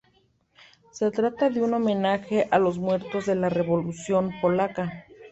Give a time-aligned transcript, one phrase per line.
[0.89, 5.05] Se trata de un homenaje a los muertos en la revolución polaca.